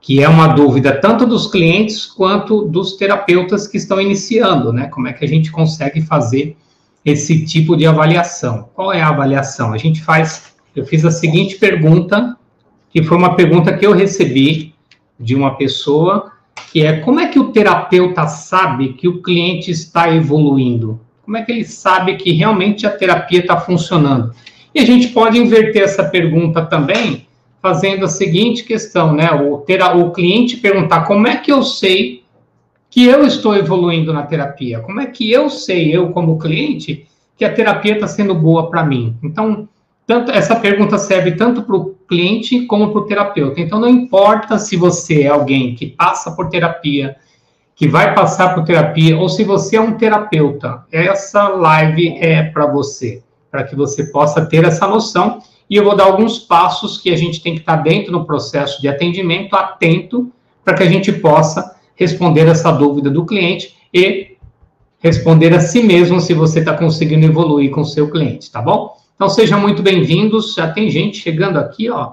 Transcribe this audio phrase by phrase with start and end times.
[0.00, 4.86] que é uma dúvida tanto dos clientes quanto dos terapeutas que estão iniciando, né?
[4.86, 6.56] Como é que a gente consegue fazer
[7.04, 8.68] esse tipo de avaliação?
[8.74, 9.72] Qual é a avaliação?
[9.72, 12.36] A gente faz, eu fiz a seguinte pergunta,
[12.90, 14.74] que foi uma pergunta que eu recebi
[15.18, 16.32] de uma pessoa,
[16.72, 21.00] que é como é que o terapeuta sabe que o cliente está evoluindo?
[21.22, 24.32] Como é que ele sabe que realmente a terapia está funcionando?
[24.74, 27.27] E a gente pode inverter essa pergunta também
[27.60, 29.30] fazendo a seguinte questão, né?
[29.32, 32.24] O, ter, o cliente perguntar como é que eu sei
[32.90, 34.80] que eu estou evoluindo na terapia?
[34.80, 37.06] Como é que eu sei, eu como cliente,
[37.36, 39.16] que a terapia está sendo boa para mim?
[39.22, 39.68] Então,
[40.06, 43.60] tanto, essa pergunta serve tanto para o cliente como para o terapeuta.
[43.60, 47.16] Então, não importa se você é alguém que passa por terapia,
[47.76, 52.66] que vai passar por terapia, ou se você é um terapeuta, essa live é para
[52.66, 57.10] você, para que você possa ter essa noção e eu vou dar alguns passos que
[57.10, 60.32] a gente tem que estar dentro do processo de atendimento, atento,
[60.64, 64.36] para que a gente possa responder essa dúvida do cliente e
[64.98, 68.96] responder a si mesmo se você está conseguindo evoluir com o seu cliente, tá bom?
[69.14, 70.54] Então sejam muito bem-vindos.
[70.54, 72.12] Já tem gente chegando aqui, ó.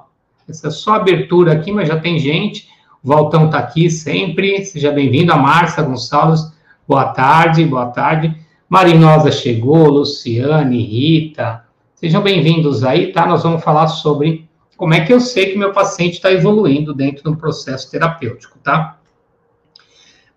[0.50, 2.68] Essa é só abertura aqui, mas já tem gente.
[3.04, 4.66] O Valtão está aqui sempre.
[4.66, 5.32] Seja bem-vindo.
[5.32, 6.42] A Márcia Gonçalves,
[6.88, 8.36] boa tarde, boa tarde.
[8.68, 11.65] Marinosa chegou, Luciane, Rita,
[11.96, 13.26] Sejam bem-vindos aí, tá?
[13.26, 17.24] Nós vamos falar sobre como é que eu sei que meu paciente está evoluindo dentro
[17.24, 18.98] do processo terapêutico, tá?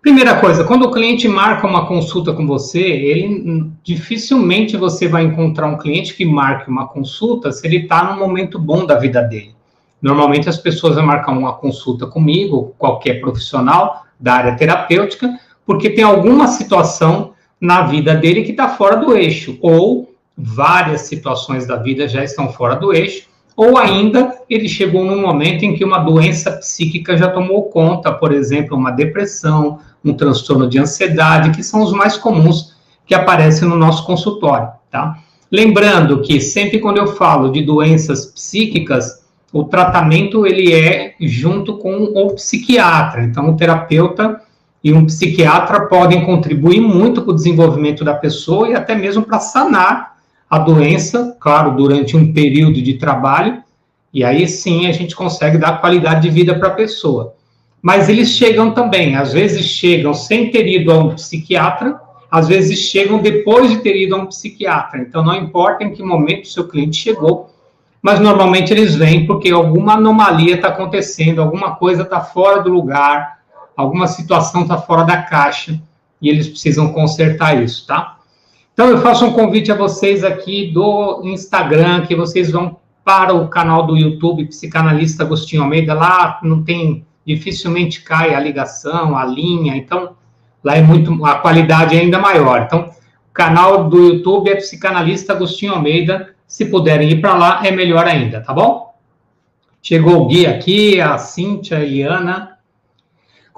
[0.00, 5.66] Primeira coisa, quando o cliente marca uma consulta com você, ele dificilmente você vai encontrar
[5.66, 9.52] um cliente que marque uma consulta se ele está num momento bom da vida dele.
[10.00, 16.04] Normalmente as pessoas vão marcar uma consulta comigo, qualquer profissional da área terapêutica, porque tem
[16.04, 22.06] alguma situação na vida dele que está fora do eixo, ou várias situações da vida
[22.06, 23.26] já estão fora do eixo,
[23.56, 28.30] ou ainda ele chegou num momento em que uma doença psíquica já tomou conta, por
[28.30, 33.74] exemplo, uma depressão, um transtorno de ansiedade, que são os mais comuns que aparecem no
[33.74, 35.18] nosso consultório, tá?
[35.50, 42.04] Lembrando que sempre quando eu falo de doenças psíquicas, o tratamento ele é junto com
[42.04, 43.24] o psiquiatra.
[43.24, 44.40] Então, o terapeuta
[44.84, 49.40] e um psiquiatra podem contribuir muito para o desenvolvimento da pessoa e até mesmo para
[49.40, 50.17] sanar
[50.50, 53.62] a doença, claro, durante um período de trabalho,
[54.12, 57.34] e aí sim a gente consegue dar qualidade de vida para a pessoa.
[57.82, 62.00] Mas eles chegam também, às vezes chegam sem ter ido a um psiquiatra,
[62.30, 65.00] às vezes chegam depois de ter ido a um psiquiatra.
[65.00, 67.50] Então não importa em que momento o seu cliente chegou,
[68.02, 73.38] mas normalmente eles vêm porque alguma anomalia está acontecendo, alguma coisa está fora do lugar,
[73.76, 75.80] alguma situação está fora da caixa
[76.20, 78.17] e eles precisam consertar isso, tá?
[78.78, 83.48] Então, eu faço um convite a vocês aqui do Instagram, que vocês vão para o
[83.48, 85.94] canal do YouTube Psicanalista Agostinho Almeida.
[85.94, 90.14] Lá não tem, dificilmente cai a ligação, a linha, então
[90.62, 92.62] lá é muito, a qualidade é ainda maior.
[92.66, 92.92] Então,
[93.28, 96.36] o canal do YouTube é Psicanalista Agostinho Almeida.
[96.46, 98.94] Se puderem ir para lá, é melhor ainda, tá bom?
[99.82, 102.57] Chegou o Gui aqui, a Cíntia, a Eliana.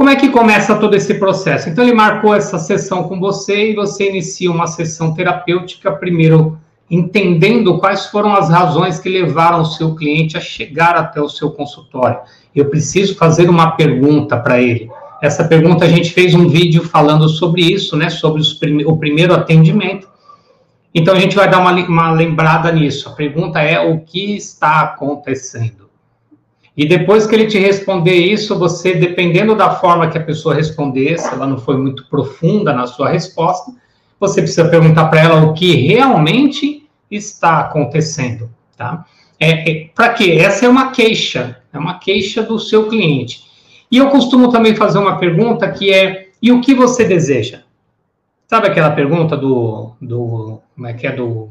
[0.00, 1.68] Como é que começa todo esse processo?
[1.68, 6.58] Então, ele marcou essa sessão com você e você inicia uma sessão terapêutica, primeiro
[6.90, 11.50] entendendo quais foram as razões que levaram o seu cliente a chegar até o seu
[11.50, 12.18] consultório.
[12.56, 14.90] Eu preciso fazer uma pergunta para ele.
[15.20, 18.08] Essa pergunta a gente fez um vídeo falando sobre isso, né?
[18.08, 20.08] Sobre prime o primeiro atendimento.
[20.94, 23.10] Então a gente vai dar uma, uma lembrada nisso.
[23.10, 25.79] A pergunta é o que está acontecendo.
[26.80, 31.18] E depois que ele te responder isso, você, dependendo da forma que a pessoa responder,
[31.18, 33.70] se ela não foi muito profunda na sua resposta,
[34.18, 38.48] você precisa perguntar para ela o que realmente está acontecendo,
[38.78, 39.04] tá?
[39.38, 40.38] É, é para quê?
[40.40, 43.42] Essa é uma queixa, é uma queixa do seu cliente.
[43.92, 47.60] E eu costumo também fazer uma pergunta que é: e o que você deseja?
[48.46, 51.50] Sabe aquela pergunta do, do como é que é do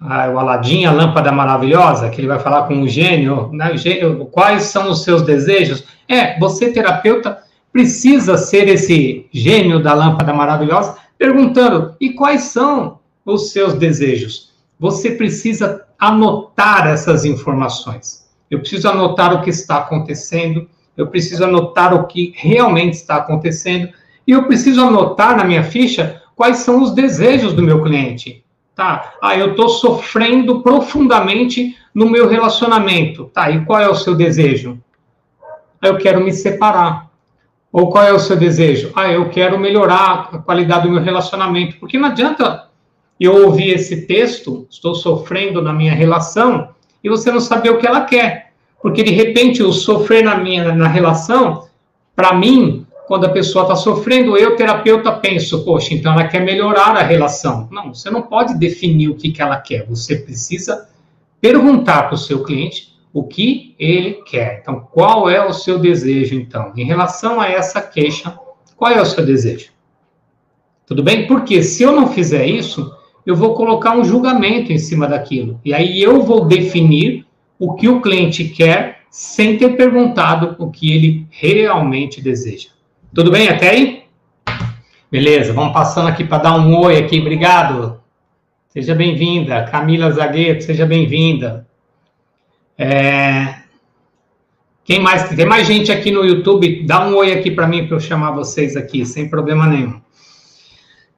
[0.00, 3.72] ah, o Aladim, a lâmpada maravilhosa, que ele vai falar com o gênio, né,
[4.30, 5.84] quais são os seus desejos?
[6.08, 7.38] É, você, terapeuta,
[7.72, 14.52] precisa ser esse gênio da lâmpada maravilhosa, perguntando: e quais são os seus desejos?
[14.78, 18.28] Você precisa anotar essas informações.
[18.50, 23.88] Eu preciso anotar o que está acontecendo, eu preciso anotar o que realmente está acontecendo
[24.26, 28.44] e eu preciso anotar na minha ficha quais são os desejos do meu cliente.
[28.78, 29.14] Tá?
[29.20, 33.24] Ah, eu estou sofrendo profundamente no meu relacionamento.
[33.34, 34.78] Tá, e qual é o seu desejo?
[35.82, 37.10] Eu quero me separar.
[37.72, 38.92] Ou qual é o seu desejo?
[38.94, 41.76] Ah, eu quero melhorar a qualidade do meu relacionamento.
[41.80, 42.68] Porque não adianta
[43.18, 46.68] eu ouvir esse texto, estou sofrendo na minha relação,
[47.02, 48.52] e você não saber o que ela quer.
[48.80, 51.66] Porque de repente o sofrer na minha na relação,
[52.14, 56.94] para mim, quando a pessoa está sofrendo, eu, terapeuta, penso, poxa, então ela quer melhorar
[56.94, 57.66] a relação.
[57.72, 59.86] Não, você não pode definir o que, que ela quer.
[59.86, 60.90] Você precisa
[61.40, 64.58] perguntar para o seu cliente o que ele quer.
[64.60, 66.74] Então, qual é o seu desejo, então?
[66.76, 68.38] Em relação a essa queixa,
[68.76, 69.70] qual é o seu desejo?
[70.86, 71.26] Tudo bem?
[71.26, 72.94] Porque se eu não fizer isso,
[73.24, 75.58] eu vou colocar um julgamento em cima daquilo.
[75.64, 77.24] E aí eu vou definir
[77.58, 82.68] o que o cliente quer sem ter perguntado o que ele realmente deseja.
[83.14, 84.04] Tudo bem até aí?
[85.10, 87.18] Beleza, vamos passando aqui para dar um oi aqui.
[87.18, 88.00] Obrigado.
[88.68, 89.64] Seja bem-vinda.
[89.64, 91.66] Camila Zagueto, seja bem-vinda.
[92.76, 93.54] É...
[94.84, 95.28] Quem mais?
[95.30, 96.84] Tem mais gente aqui no YouTube?
[96.86, 100.00] Dá um oi aqui para mim para eu chamar vocês aqui, sem problema nenhum.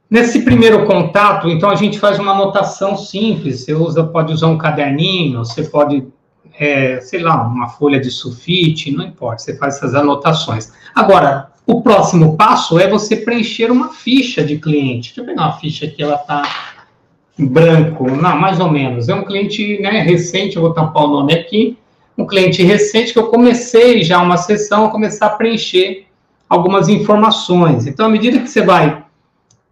[0.08, 3.64] Nesse primeiro contato, então a gente faz uma anotação simples.
[3.64, 6.06] Você usa, pode usar um caderninho, você pode
[6.60, 10.72] é, sei lá, uma folha de sulfite, não importa, você faz essas anotações.
[10.94, 15.08] Agora, o próximo passo é você preencher uma ficha de cliente.
[15.08, 16.42] Deixa eu pegar uma ficha aqui, ela está
[17.38, 19.08] branco, não, mais ou menos.
[19.08, 21.76] É um cliente né, recente, eu vou tampar o nome aqui,
[22.16, 26.06] um cliente recente que eu comecei já uma sessão a começar a preencher
[26.48, 27.86] algumas informações.
[27.86, 29.04] Então, à medida que você vai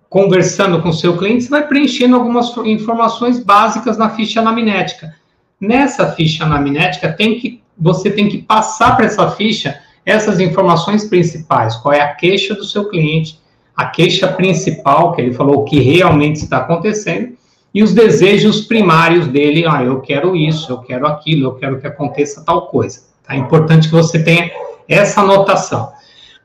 [0.08, 5.14] conversando com o seu cliente, você vai preenchendo algumas informações básicas na ficha anamnética.
[5.60, 11.76] Nessa ficha anamnética, tem que, você tem que passar para essa ficha essas informações principais.
[11.76, 13.38] Qual é a queixa do seu cliente,
[13.76, 17.36] a queixa principal, que ele falou o que realmente está acontecendo,
[17.74, 19.66] e os desejos primários dele.
[19.66, 23.02] Ah, eu quero isso, eu quero aquilo, eu quero que aconteça tal coisa.
[23.22, 23.34] Tá?
[23.34, 24.50] É importante que você tenha
[24.88, 25.92] essa anotação.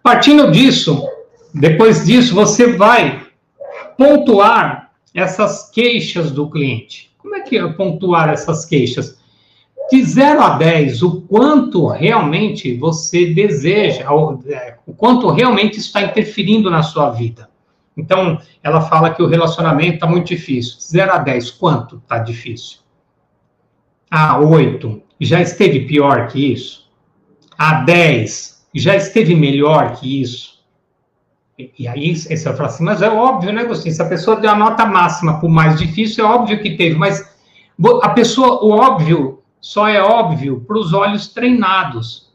[0.03, 1.07] Partindo disso,
[1.53, 3.21] depois disso, você vai
[3.97, 7.11] pontuar essas queixas do cliente.
[7.17, 9.17] Como é que é pontuar essas queixas?
[9.91, 14.05] De 0 a 10, o quanto realmente você deseja,
[14.47, 17.49] é, o quanto realmente está interferindo na sua vida.
[17.95, 20.77] Então, ela fala que o relacionamento está muito difícil.
[20.79, 22.79] 0 a 10, quanto está difícil?
[24.09, 26.89] A 8, já esteve pior que isso?
[27.57, 30.53] A 10, já esteve melhor que isso?
[31.57, 33.93] E, aí você vai falar assim, mas é óbvio, né, Agostinho?
[33.93, 37.31] Se a pessoa deu a nota máxima o mais difícil, é óbvio que teve, mas
[38.01, 42.29] a pessoa, o óbvio, só é óbvio para os olhos treinados.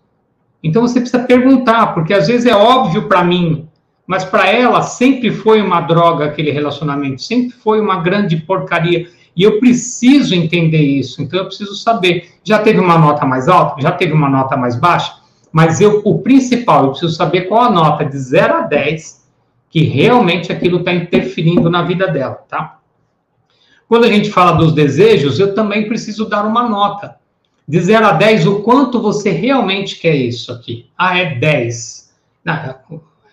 [0.65, 3.69] Então você precisa perguntar, porque às vezes é óbvio para mim,
[4.07, 9.07] mas para ela sempre foi uma droga aquele relacionamento, sempre foi uma grande porcaria.
[9.37, 12.31] E eu preciso entender isso, então eu preciso saber.
[12.43, 13.83] Já teve uma nota mais alta?
[13.83, 15.15] Já teve uma nota mais baixa?
[15.53, 19.29] Mas eu, o principal, eu preciso saber qual a nota de 0 a 10
[19.69, 22.78] que realmente aquilo está interferindo na vida dela, tá?
[23.89, 27.17] Quando a gente fala dos desejos, eu também preciso dar uma nota.
[27.67, 30.87] De 0 a 10, o quanto você realmente quer isso aqui?
[30.97, 32.13] Ah, é 10.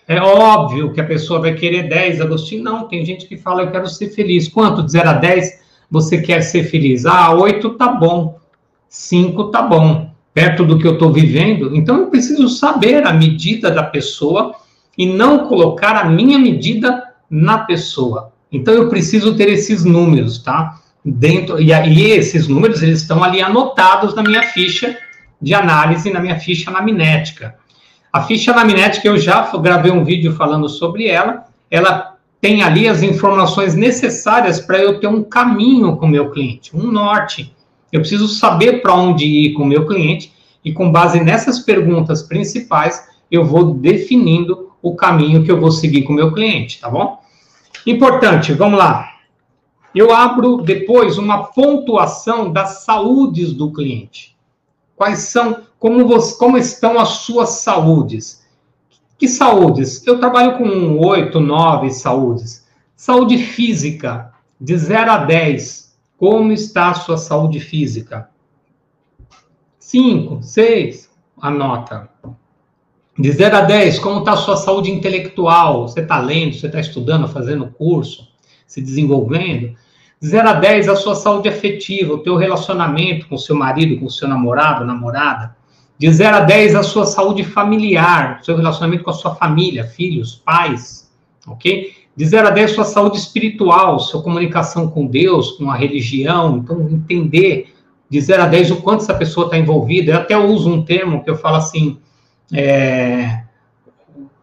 [0.08, 2.64] é óbvio que a pessoa vai querer 10, Agostinho.
[2.64, 4.48] Não, tem gente que fala, eu quero ser feliz.
[4.48, 4.82] Quanto?
[4.82, 7.06] De 0 a 10, você quer ser feliz?
[7.06, 8.40] Ah, 8 tá bom.
[8.88, 13.72] 5 tá bom perto do que eu estou vivendo, então eu preciso saber a medida
[13.72, 14.54] da pessoa
[14.98, 18.34] e não colocar a minha medida na pessoa.
[18.56, 20.80] Então eu preciso ter esses números, tá?
[21.04, 24.98] Dentro e aí esses números eles estão ali anotados na minha ficha
[25.42, 27.56] de análise, na minha ficha anamnética.
[28.12, 31.46] A ficha anamnética eu já gravei um vídeo falando sobre ela.
[31.70, 36.76] Ela tem ali as informações necessárias para eu ter um caminho com o meu cliente,
[36.76, 37.54] um norte.
[37.92, 40.32] Eu preciso saber para onde ir com o meu cliente
[40.64, 46.04] e com base nessas perguntas principais, eu vou definindo o caminho que eu vou seguir
[46.04, 47.20] com o meu cliente, tá bom?
[47.86, 49.12] Importante, vamos lá.
[49.94, 54.36] Eu abro depois uma pontuação das saúdes do cliente.
[54.96, 58.44] Quais são, como, você, como estão as suas saúdes?
[59.18, 60.06] Que saúdes?
[60.06, 62.66] Eu trabalho com oito, nove saúdes.
[62.96, 65.96] Saúde física, de 0 a 10.
[66.18, 68.30] Como está a sua saúde física?
[69.78, 72.10] Cinco, seis, anota.
[73.18, 75.88] De 0 a 10, como está a sua saúde intelectual?
[75.88, 78.28] Você está lendo, você está estudando, fazendo curso,
[78.68, 79.74] se desenvolvendo?
[80.22, 83.98] De 0 a 10, a sua saúde afetiva, o teu relacionamento com o seu marido,
[83.98, 85.56] com o seu namorado, namorada.
[85.98, 90.42] De 0 a 10, a sua saúde familiar, seu relacionamento com a sua família, filhos,
[90.46, 91.10] pais,
[91.48, 91.94] ok?
[92.18, 96.58] De 0 a 10, sua saúde espiritual, sua comunicação com Deus, com a religião.
[96.58, 97.74] Então, entender
[98.10, 100.12] de 0 a 10 o quanto essa pessoa está envolvida.
[100.12, 101.98] Eu até uso um termo que eu falo assim,
[102.54, 103.42] é,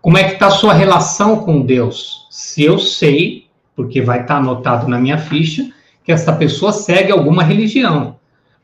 [0.00, 2.26] como é que está a sua relação com Deus?
[2.30, 5.70] Se eu sei, porque vai estar tá anotado na minha ficha,
[6.04, 8.16] que essa pessoa segue alguma religião.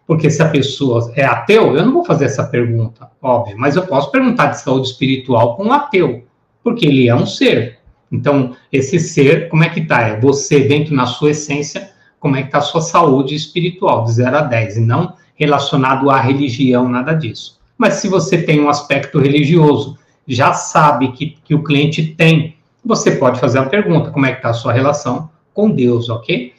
[0.07, 3.87] Porque se a pessoa é ateu, eu não vou fazer essa pergunta, óbvio, mas eu
[3.87, 6.25] posso perguntar de saúde espiritual com um ateu,
[6.65, 7.79] porque ele é um ser.
[8.11, 10.01] Então, esse ser, como é que está?
[10.01, 14.13] É você dentro na sua essência, como é que está a sua saúde espiritual, de
[14.13, 17.58] 0 a 10, e não relacionado à religião, nada disso.
[17.79, 23.13] Mas se você tem um aspecto religioso, já sabe que, que o cliente tem, você
[23.13, 26.53] pode fazer a pergunta, como é que está a sua relação com Deus, ok?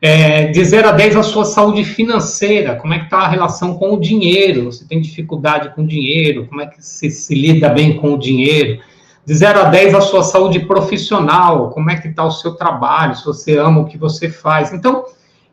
[0.00, 3.74] É, de 0 a 10, a sua saúde financeira, como é que está a relação
[3.74, 7.68] com o dinheiro, você tem dificuldade com o dinheiro, como é que você se lida
[7.68, 8.80] bem com o dinheiro,
[9.24, 13.14] de 0 a 10, a sua saúde profissional, como é que está o seu trabalho,
[13.14, 14.72] se você ama o que você faz.
[14.72, 15.04] Então,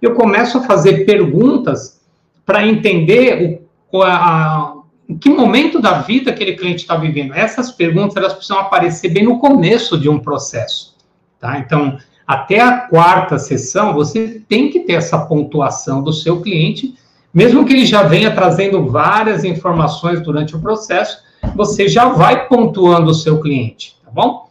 [0.01, 2.01] eu começo a fazer perguntas
[2.43, 3.61] para entender
[3.91, 4.68] o, a,
[5.09, 7.33] em que momento da vida aquele cliente está vivendo.
[7.33, 10.95] Essas perguntas elas precisam aparecer bem no começo de um processo,
[11.39, 11.57] tá?
[11.57, 11.97] Então,
[12.27, 16.93] até a quarta sessão, você tem que ter essa pontuação do seu cliente,
[17.33, 21.23] mesmo que ele já venha trazendo várias informações durante o processo,
[21.55, 24.47] você já vai pontuando o seu cliente, tá bom?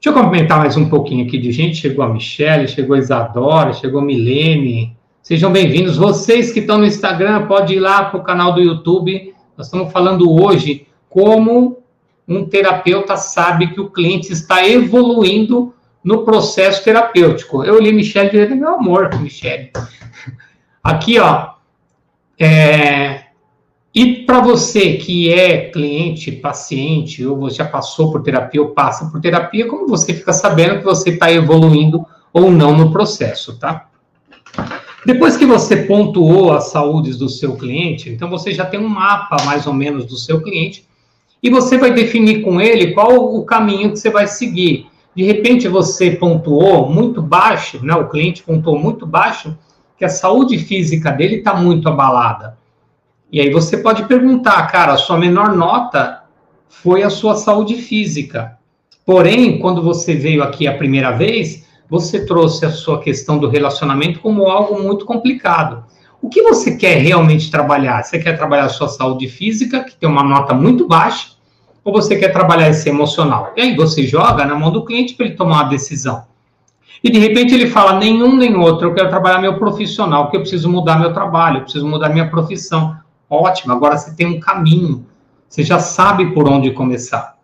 [0.00, 1.76] Deixa eu comentar mais um pouquinho aqui de gente.
[1.76, 4.94] Chegou a Michelle, chegou a Isadora, chegou a Milene.
[5.22, 5.96] Sejam bem-vindos.
[5.96, 9.92] Vocês que estão no Instagram, pode ir lá para o canal do YouTube nós estamos
[9.92, 11.82] falando hoje como
[12.26, 17.64] um terapeuta sabe que o cliente está evoluindo no processo terapêutico.
[17.64, 19.70] Eu li Michele falei, meu amor, Michele.
[20.82, 21.54] Aqui, ó.
[22.38, 23.24] É,
[23.94, 29.08] e para você que é cliente, paciente, ou você já passou por terapia ou passa
[29.08, 33.88] por terapia, como você fica sabendo que você está evoluindo ou não no processo, tá?
[35.04, 39.36] Depois que você pontuou as saúdes do seu cliente, então você já tem um mapa
[39.44, 40.86] mais ou menos do seu cliente
[41.42, 44.86] e você vai definir com ele qual o caminho que você vai seguir.
[45.14, 47.94] De repente você pontuou muito baixo, né?
[47.94, 49.56] O cliente pontuou muito baixo
[49.98, 52.56] que a saúde física dele está muito abalada.
[53.30, 56.22] E aí você pode perguntar, cara, a sua menor nota
[56.68, 58.58] foi a sua saúde física.
[59.04, 64.18] Porém, quando você veio aqui a primeira vez, você trouxe a sua questão do relacionamento
[64.18, 65.84] como algo muito complicado.
[66.20, 68.02] O que você quer realmente trabalhar?
[68.02, 71.28] Você quer trabalhar a sua saúde física, que tem uma nota muito baixa,
[71.84, 73.52] ou você quer trabalhar esse emocional?
[73.56, 76.24] E aí você joga na mão do cliente para ele tomar uma decisão.
[77.02, 80.40] E de repente ele fala: nenhum nem outro, eu quero trabalhar meu profissional, porque eu
[80.40, 82.96] preciso mudar meu trabalho, eu preciso mudar minha profissão.
[83.30, 85.06] Ótimo, agora você tem um caminho,
[85.48, 87.36] você já sabe por onde começar.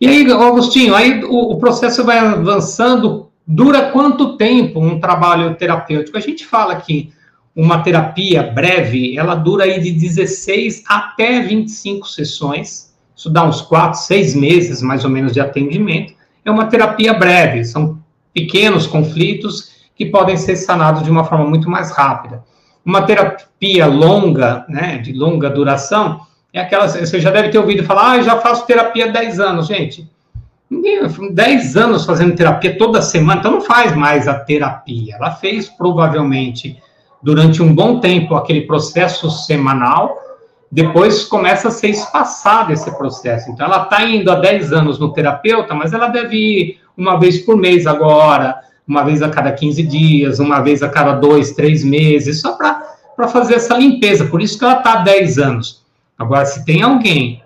[0.00, 6.16] E aí, Augustinho, aí o, o processo vai avançando Dura quanto tempo um trabalho terapêutico?
[6.16, 7.12] A gente fala que
[7.54, 12.94] uma terapia breve, ela dura aí de 16 até 25 sessões.
[13.14, 16.14] Isso dá uns 4, 6 meses, mais ou menos, de atendimento.
[16.44, 17.98] É uma terapia breve, são
[18.32, 22.42] pequenos conflitos que podem ser sanados de uma forma muito mais rápida.
[22.84, 26.20] Uma terapia longa, né, de longa duração,
[26.52, 29.66] é aquela, você já deve ter ouvido falar, ah, já faço terapia há 10 anos,
[29.66, 30.10] gente.
[30.72, 31.02] Ninguém,
[31.34, 35.16] 10 anos fazendo terapia toda semana, então não faz mais a terapia.
[35.16, 36.82] Ela fez provavelmente
[37.22, 40.16] durante um bom tempo aquele processo semanal,
[40.70, 43.50] depois começa a ser espaçado esse processo.
[43.50, 47.40] Então ela está indo há 10 anos no terapeuta, mas ela deve ir uma vez
[47.40, 51.84] por mês agora, uma vez a cada 15 dias, uma vez a cada dois, três
[51.84, 54.24] meses, só para fazer essa limpeza.
[54.24, 55.82] Por isso que ela está há 10 anos.
[56.18, 57.42] Agora, se tem alguém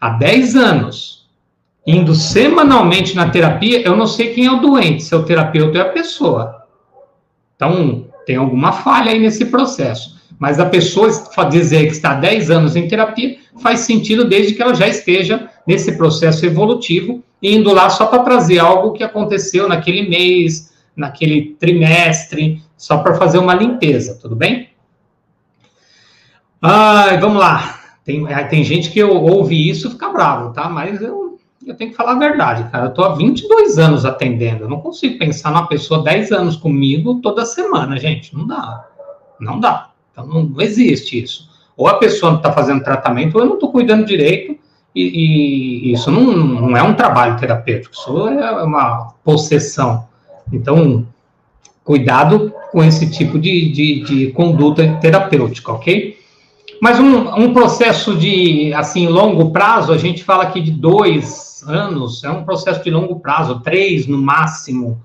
[0.00, 1.17] há 10 anos
[1.88, 5.78] indo semanalmente na terapia, eu não sei quem é o doente, se é o terapeuta
[5.78, 6.66] ou é a pessoa.
[7.56, 10.18] Então, tem alguma falha aí nesse processo.
[10.38, 11.10] Mas a pessoa
[11.48, 15.48] dizer que está há 10 anos em terapia faz sentido desde que ela já esteja
[15.66, 22.62] nesse processo evolutivo, indo lá só para trazer algo que aconteceu naquele mês, naquele trimestre,
[22.76, 24.68] só para fazer uma limpeza, tudo bem?
[26.60, 27.80] Ai, vamos lá.
[28.04, 30.68] Tem, tem gente que ouve isso e fica bravo, tá?
[30.68, 31.27] Mas eu
[31.68, 32.86] eu tenho que falar a verdade, cara.
[32.86, 34.64] Eu tô há 22 anos atendendo.
[34.64, 38.34] Eu não consigo pensar numa pessoa 10 anos comigo toda semana, gente.
[38.34, 38.86] Não dá.
[39.38, 39.90] Não dá.
[40.10, 41.48] Então não, existe isso.
[41.76, 44.58] Ou a pessoa não está fazendo tratamento, ou eu não estou cuidando direito,
[44.94, 50.08] e, e isso não, não, é um trabalho terapêutico, isso é uma possessão.
[50.52, 51.06] Então,
[51.84, 56.18] cuidado com esse tipo de, de, de conduta terapêutica, ok?
[56.80, 62.24] Mas um, um processo de, assim, longo prazo, a gente fala aqui de dois anos,
[62.24, 65.00] é um processo de longo prazo, três no máximo.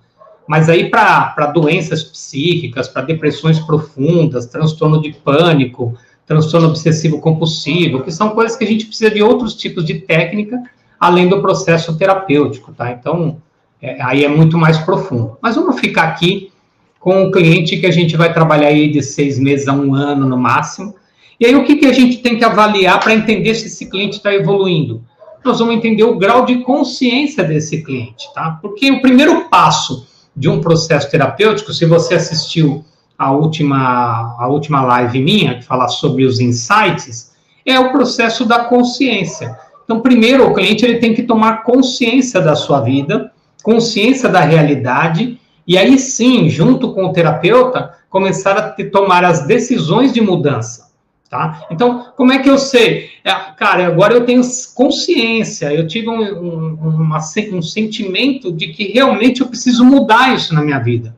[0.48, 8.12] Mas aí para doenças psíquicas, para depressões profundas, transtorno de pânico, transtorno obsessivo compulsivo, que
[8.12, 10.62] são coisas que a gente precisa de outros tipos de técnica,
[11.00, 12.92] além do processo terapêutico, tá?
[12.92, 13.38] Então,
[13.82, 15.38] é, aí é muito mais profundo.
[15.42, 16.52] Mas vamos ficar aqui
[17.00, 20.28] com o cliente que a gente vai trabalhar aí de seis meses a um ano
[20.28, 20.96] no máximo,
[21.40, 24.16] e aí, o que, que a gente tem que avaliar para entender se esse cliente
[24.18, 25.04] está evoluindo?
[25.44, 28.58] Nós vamos entender o grau de consciência desse cliente, tá?
[28.62, 32.84] Porque o primeiro passo de um processo terapêutico, se você assistiu
[33.18, 37.34] a última, a última live minha, que fala sobre os insights,
[37.66, 39.58] é o processo da consciência.
[39.84, 43.32] Então, primeiro, o cliente ele tem que tomar consciência da sua vida,
[43.62, 50.14] consciência da realidade, e aí sim, junto com o terapeuta, começar a tomar as decisões
[50.14, 50.93] de mudança.
[51.34, 51.66] Tá?
[51.72, 53.10] Então, como é que eu sei?
[53.24, 54.44] É, cara, agora eu tenho
[54.76, 60.54] consciência, eu tive um, um, uma, um sentimento de que realmente eu preciso mudar isso
[60.54, 61.18] na minha vida.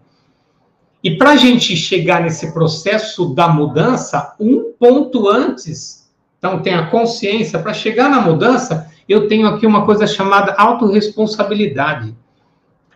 [1.04, 6.88] E para a gente chegar nesse processo da mudança, um ponto antes, então tem a
[6.88, 12.16] consciência, para chegar na mudança, eu tenho aqui uma coisa chamada autorresponsabilidade.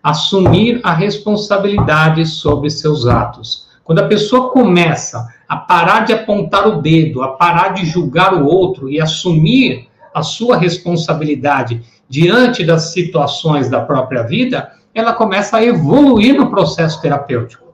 [0.02, 3.68] Assumir a responsabilidade sobre seus atos.
[3.84, 8.46] Quando a pessoa começa a parar de apontar o dedo, a parar de julgar o
[8.46, 15.66] outro e assumir a sua responsabilidade diante das situações da própria vida, ela começa a
[15.66, 17.68] evoluir no processo terapêutico.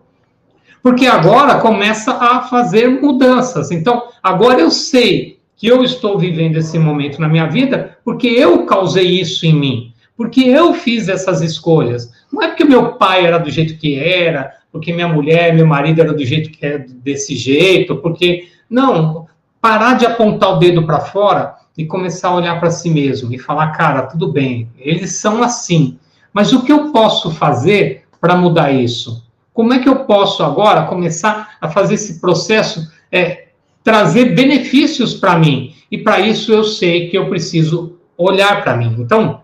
[0.82, 3.72] Porque agora começa a fazer mudanças.
[3.72, 8.66] Então, agora eu sei que eu estou vivendo esse momento na minha vida porque eu
[8.66, 12.12] causei isso em mim, porque eu fiz essas escolhas.
[12.32, 16.02] Não é porque meu pai era do jeito que era, porque minha mulher, meu marido
[16.02, 19.26] era do jeito que é desse jeito, porque não,
[19.62, 23.40] parar de apontar o dedo para fora e começar a olhar para si mesmo e
[23.40, 25.98] falar, cara, tudo bem, eles são assim,
[26.34, 29.26] mas o que eu posso fazer para mudar isso?
[29.54, 33.48] Como é que eu posso agora começar a fazer esse processo é,
[33.82, 35.74] trazer benefícios para mim?
[35.90, 38.94] E para isso eu sei que eu preciso olhar para mim.
[39.00, 39.42] Então,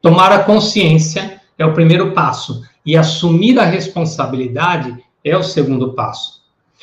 [0.00, 6.36] tomar a consciência é o primeiro passo e assumir a responsabilidade é o segundo passo.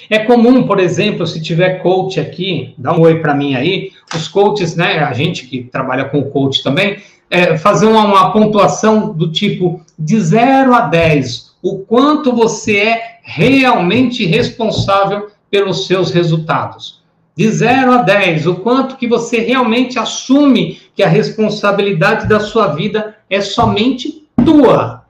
[0.10, 4.28] É comum, por exemplo, se tiver coach aqui, dá um oi para mim aí, os
[4.28, 6.98] coaches, né, a gente que trabalha com coach também,
[7.30, 13.20] é, fazer uma, uma pontuação do tipo de 0 a 10, o quanto você é
[13.24, 17.02] realmente responsável pelos seus resultados.
[17.36, 22.68] De 0 a 10, o quanto que você realmente assume que a responsabilidade da sua
[22.68, 25.03] vida é somente tua.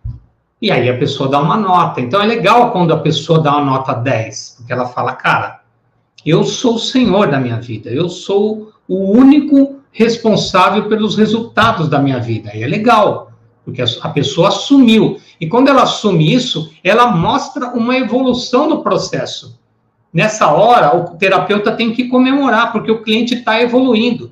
[0.63, 1.99] E aí a pessoa dá uma nota.
[1.99, 5.59] Então é legal quando a pessoa dá uma nota 10, porque ela fala, cara,
[6.25, 11.99] eu sou o senhor da minha vida, eu sou o único responsável pelos resultados da
[11.99, 12.55] minha vida.
[12.55, 13.33] E é legal,
[13.65, 15.17] porque a pessoa assumiu.
[15.37, 19.59] E quando ela assume isso, ela mostra uma evolução do processo.
[20.13, 24.31] Nessa hora, o terapeuta tem que comemorar, porque o cliente está evoluindo.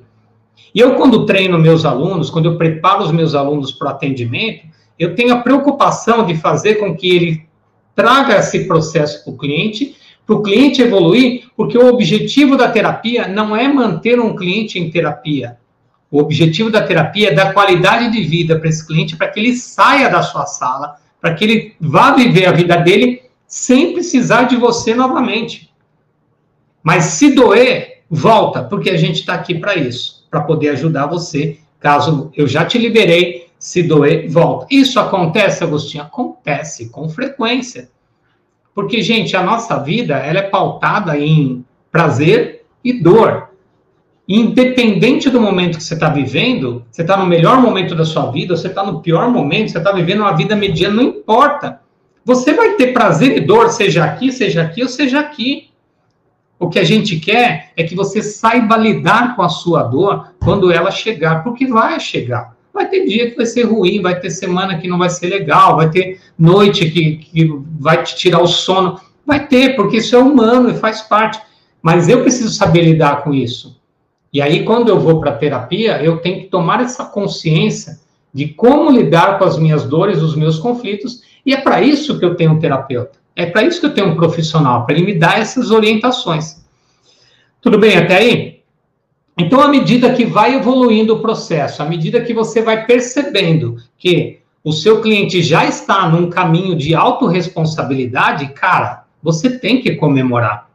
[0.74, 4.71] E eu, quando treino meus alunos, quando eu preparo os meus alunos para o atendimento,
[4.98, 7.46] eu tenho a preocupação de fazer com que ele
[7.94, 13.28] traga esse processo para o cliente, para o cliente evoluir, porque o objetivo da terapia
[13.28, 15.58] não é manter um cliente em terapia.
[16.10, 19.56] O objetivo da terapia é dar qualidade de vida para esse cliente, para que ele
[19.56, 24.56] saia da sua sala, para que ele vá viver a vida dele sem precisar de
[24.56, 25.70] você novamente.
[26.82, 31.58] Mas se doer, volta, porque a gente está aqui para isso, para poder ajudar você.
[31.80, 34.66] Caso eu já te liberei, se doer, volta.
[34.68, 36.02] Isso acontece, Agostinho?
[36.02, 37.88] Acontece com frequência.
[38.74, 43.50] Porque, gente, a nossa vida ela é pautada em prazer e dor.
[44.26, 48.56] Independente do momento que você está vivendo, você está no melhor momento da sua vida,
[48.56, 51.80] você está no pior momento, você está vivendo uma vida mediana, não importa.
[52.24, 55.70] Você vai ter prazer e dor, seja aqui, seja aqui ou seja aqui.
[56.58, 60.72] O que a gente quer é que você saiba lidar com a sua dor quando
[60.72, 62.60] ela chegar, porque vai chegar.
[62.72, 65.76] Vai ter dia que vai ser ruim, vai ter semana que não vai ser legal,
[65.76, 68.98] vai ter noite que, que vai te tirar o sono.
[69.26, 71.40] Vai ter, porque isso é humano e faz parte.
[71.82, 73.80] Mas eu preciso saber lidar com isso.
[74.32, 78.00] E aí, quando eu vou para a terapia, eu tenho que tomar essa consciência
[78.32, 82.24] de como lidar com as minhas dores, os meus conflitos, e é para isso que
[82.24, 83.18] eu tenho um terapeuta.
[83.36, 86.62] É para isso que eu tenho um profissional, para ele me dar essas orientações.
[87.60, 88.51] Tudo bem até aí?
[89.42, 94.38] Então, à medida que vai evoluindo o processo, à medida que você vai percebendo que
[94.62, 100.70] o seu cliente já está num caminho de autorresponsabilidade, cara, você tem que comemorar.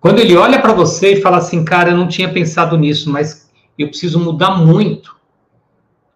[0.00, 3.48] Quando ele olha para você e fala assim, cara, eu não tinha pensado nisso, mas
[3.78, 5.14] eu preciso mudar muito.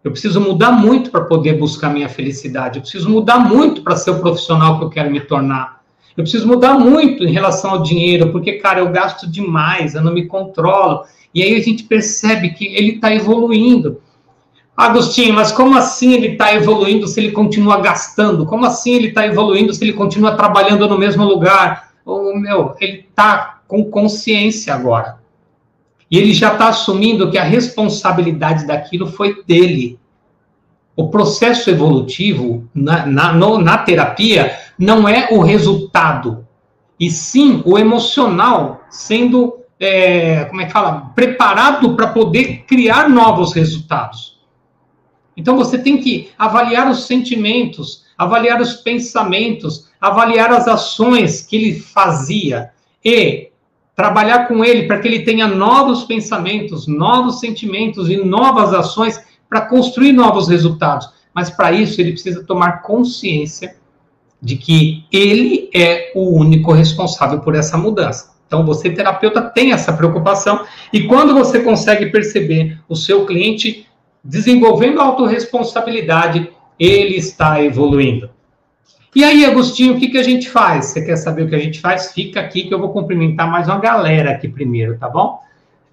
[0.03, 2.79] Eu preciso mudar muito para poder buscar minha felicidade.
[2.79, 5.76] Eu preciso mudar muito para ser o profissional que eu quero me tornar.
[6.17, 10.11] Eu preciso mudar muito em relação ao dinheiro, porque, cara, eu gasto demais, eu não
[10.11, 11.03] me controlo.
[11.31, 14.01] E aí a gente percebe que ele está evoluindo.
[14.75, 18.47] Agostinho, mas como assim ele está evoluindo se ele continua gastando?
[18.47, 21.91] Como assim ele está evoluindo se ele continua trabalhando no mesmo lugar?
[22.03, 25.19] Oh, meu, ele está com consciência agora.
[26.09, 29.99] E ele já está assumindo que a responsabilidade daquilo foi dele.
[30.95, 36.45] O processo evolutivo na, na, no, na terapia não é o resultado,
[36.99, 43.53] e sim o emocional sendo, é, como é que fala, preparado para poder criar novos
[43.53, 44.37] resultados.
[45.35, 51.79] Então você tem que avaliar os sentimentos, avaliar os pensamentos, avaliar as ações que ele
[51.79, 52.71] fazia
[53.05, 53.51] e
[53.95, 59.61] trabalhar com ele para que ele tenha novos pensamentos, novos sentimentos e novas ações para
[59.61, 61.09] construir novos resultados.
[61.33, 63.75] Mas para isso ele precisa tomar consciência
[64.41, 68.35] de que ele é o único responsável por essa mudança.
[68.45, 73.85] Então, você, terapeuta, tem essa preocupação, e quando você consegue perceber o seu cliente
[74.23, 78.29] desenvolvendo autorresponsabilidade, ele está evoluindo.
[79.15, 80.85] E aí, Agostinho, o que, que a gente faz?
[80.85, 82.11] Você quer saber o que a gente faz?
[82.11, 85.39] Fica aqui que eu vou cumprimentar mais uma galera aqui primeiro, tá bom?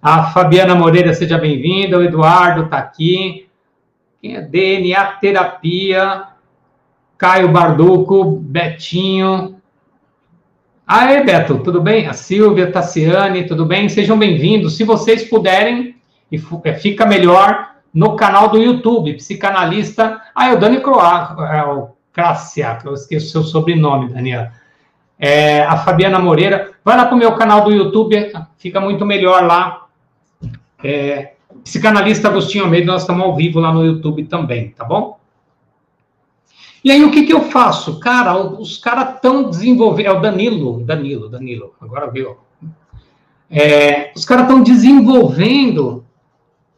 [0.02, 1.98] A Fabiana Moreira, seja bem-vinda.
[1.98, 3.48] O Eduardo está aqui.
[4.20, 6.24] Quem é DNA Terapia?
[7.24, 9.56] Caio Barduco, Betinho.
[10.87, 12.06] Aê, Beto, tudo bem?
[12.06, 13.88] A Silvia, Tassiane, tudo bem?
[13.88, 14.76] Sejam bem-vindos.
[14.76, 15.96] Se vocês puderem,
[16.30, 20.20] e é, fica melhor no canal do YouTube, psicanalista.
[20.34, 21.62] Ah, é o Dani Croá, é
[22.84, 24.48] eu esqueço o seu sobrenome, Daniel.
[25.18, 26.72] É, a Fabiana Moreira.
[26.84, 29.87] Vai lá para o meu canal do YouTube, fica muito melhor lá.
[30.84, 31.32] É,
[31.62, 35.23] psicanalista Agostinho Almeida, nós estamos ao vivo lá no YouTube também, tá bom?
[36.85, 37.99] E aí, o que, que eu faço?
[37.99, 40.07] Cara, os caras estão desenvolvendo.
[40.07, 42.37] É o Danilo, Danilo, Danilo, agora viu.
[43.51, 46.05] É, os caras estão desenvolvendo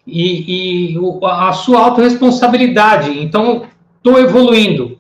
[0.07, 3.19] e, e a sua autorresponsabilidade.
[3.19, 3.67] Então,
[3.97, 4.97] estou evoluindo.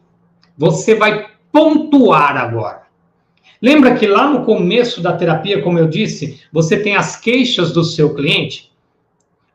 [0.59, 2.83] Você vai pontuar agora.
[3.62, 7.85] Lembra que lá no começo da terapia, como eu disse, você tem as queixas do
[7.85, 8.73] seu cliente?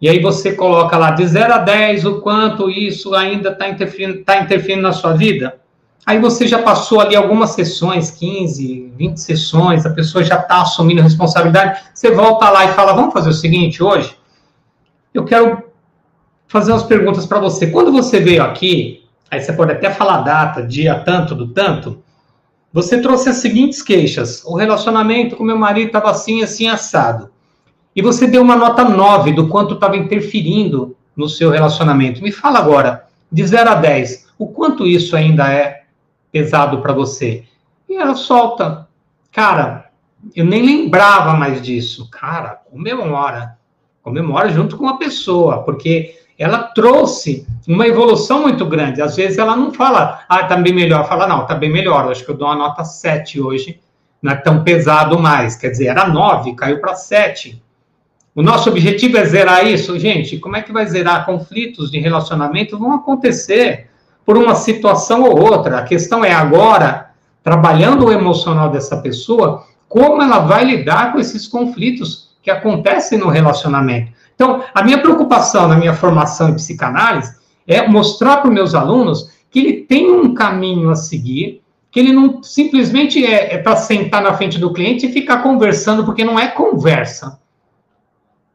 [0.02, 4.24] E aí você coloca lá de 0 a 10 o quanto isso ainda está interferindo,
[4.24, 5.60] tá interferindo na sua vida.
[6.04, 11.04] Aí você já passou ali algumas sessões, 15, 20 sessões, a pessoa já está assumindo
[11.04, 11.84] responsabilidade.
[11.94, 14.18] Você volta lá e fala: vamos fazer o seguinte hoje?
[15.14, 15.66] Eu quero
[16.48, 17.68] fazer umas perguntas para você.
[17.68, 22.02] Quando você veio aqui, aí você pode até falar data, dia tanto do tanto,
[22.74, 24.44] você trouxe as seguintes queixas.
[24.46, 27.30] O relacionamento com meu marido estava assim, assim, assado
[27.96, 32.24] e você deu uma nota 9 do quanto estava interferindo no seu relacionamento.
[32.24, 35.84] Me fala agora, de 0 a 10, o quanto isso ainda é
[36.32, 37.44] pesado para você?
[37.90, 38.88] E ela solta.
[39.32, 39.90] Cara,
[40.36, 42.10] eu nem lembrava mais disso.
[42.10, 43.58] Cara, comemora.
[44.02, 49.02] Comemora junto com a pessoa, porque ela trouxe uma evolução muito grande.
[49.02, 51.08] Às vezes ela não fala, ah, tá bem melhor.
[51.08, 52.10] Fala, não, tá bem melhor.
[52.10, 53.80] acho que eu dou uma nota 7 hoje.
[54.22, 55.56] Não é tão pesado mais.
[55.56, 57.62] Quer dizer, era 9, caiu para 7.
[58.34, 60.38] O nosso objetivo é zerar isso, gente.
[60.38, 61.26] Como é que vai zerar?
[61.26, 63.90] Conflitos de relacionamento vão acontecer
[64.26, 65.80] por uma situação ou outra.
[65.80, 67.12] A questão é agora,
[67.44, 73.28] trabalhando o emocional dessa pessoa, como ela vai lidar com esses conflitos que acontecem no
[73.28, 74.14] relacionamento.
[74.34, 77.36] Então, a minha preocupação na minha formação em psicanálise
[77.68, 82.14] é mostrar para os meus alunos que ele tem um caminho a seguir, que ele
[82.14, 86.40] não simplesmente é, é para sentar na frente do cliente e ficar conversando, porque não
[86.40, 87.41] é conversa.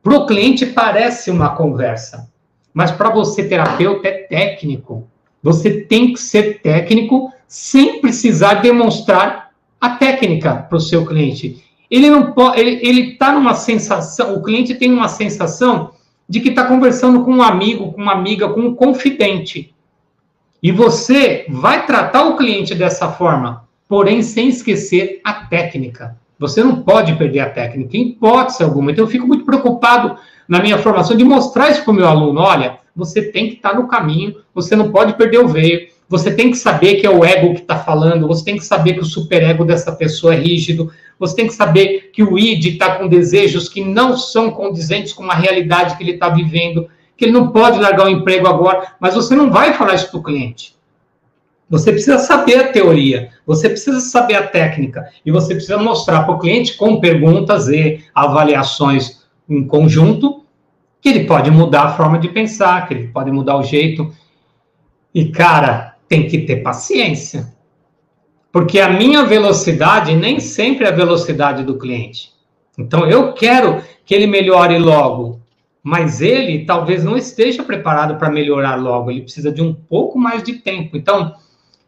[0.07, 2.31] Para o cliente parece uma conversa,
[2.73, 5.09] mas para você, terapeuta, é técnico.
[5.43, 11.61] Você tem que ser técnico sem precisar demonstrar a técnica para o seu cliente.
[11.91, 15.91] Ele não pode, ele está numa sensação, o cliente tem uma sensação
[16.29, 19.75] de que está conversando com um amigo, com uma amiga, com um confidente.
[20.63, 26.17] E você vai tratar o cliente dessa forma, porém sem esquecer a técnica.
[26.39, 28.91] Você não pode perder a técnica, em hipótese alguma.
[28.91, 32.41] Então, eu fico muito preocupado na minha formação de mostrar isso para o meu aluno.
[32.41, 36.33] Olha, você tem que estar tá no caminho, você não pode perder o veio, você
[36.33, 39.01] tem que saber que é o ego que está falando, você tem que saber que
[39.01, 43.09] o superego dessa pessoa é rígido, você tem que saber que o id está com
[43.09, 47.49] desejos que não são condizentes com a realidade que ele está vivendo, que ele não
[47.49, 50.76] pode largar o emprego agora, mas você não vai falar isso para o cliente.
[51.69, 56.35] Você precisa saber a teoria, você precisa saber a técnica e você precisa mostrar para
[56.35, 60.45] o cliente com perguntas e avaliações em conjunto
[61.01, 64.13] que ele pode mudar a forma de pensar, que ele pode mudar o jeito.
[65.13, 67.53] E cara, tem que ter paciência.
[68.53, 72.31] Porque a minha velocidade nem sempre é a velocidade do cliente.
[72.79, 75.41] Então eu quero que ele melhore logo,
[75.83, 80.43] mas ele talvez não esteja preparado para melhorar logo, ele precisa de um pouco mais
[80.43, 80.97] de tempo.
[80.97, 81.35] Então,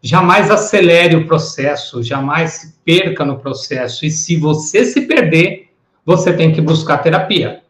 [0.03, 4.07] jamais acelere o processo, jamais se perca no processo.
[4.07, 5.71] E se você se perder,
[6.05, 7.63] você tem que buscar terapia.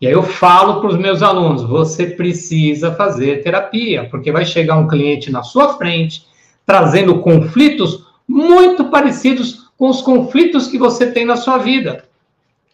[0.00, 4.76] E aí eu falo para os meus alunos: você precisa fazer terapia, porque vai chegar
[4.76, 6.26] um cliente na sua frente
[6.66, 12.04] trazendo conflitos muito parecidos com os conflitos que você tem na sua vida.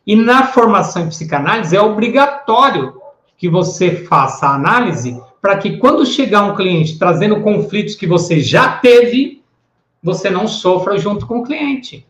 [0.06, 3.00] E na formação em psicanálise é obrigatório
[3.36, 8.38] que você faça a análise para que quando chegar um cliente trazendo conflitos que você
[8.38, 9.42] já teve,
[10.00, 12.06] você não sofra junto com o cliente.